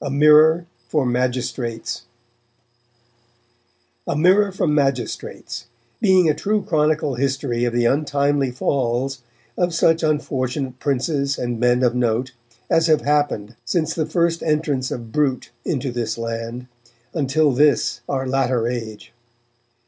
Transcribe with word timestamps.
A 0.00 0.08
MIRROR 0.10 0.64
FOR 0.86 1.04
MAGISTRATES 1.04 2.02
A 4.06 4.14
MIRROR 4.14 4.52
FOR 4.52 4.68
MAGISTRATES: 4.68 5.66
_being 6.00 6.30
a 6.30 6.34
true 6.34 6.62
Chronicle 6.62 7.16
Historie 7.16 7.64
of 7.64 7.72
the 7.72 7.84
untimely 7.84 8.52
falles 8.52 9.22
of 9.58 9.74
such 9.74 10.04
unfortunate 10.04 10.78
Princes 10.78 11.36
and 11.36 11.58
men 11.58 11.82
of 11.82 11.96
note, 11.96 12.30
as 12.70 12.86
have 12.86 13.00
happened 13.00 13.56
since 13.64 13.92
the 13.92 14.06
first 14.06 14.40
entrance 14.44 14.92
of 14.92 15.10
Brute 15.10 15.50
into 15.64 15.90
this 15.90 16.16
Iland, 16.16 16.68
untill 17.12 17.50
this 17.50 18.02
our 18.08 18.24
latter 18.28 18.68
Age. 18.68 19.12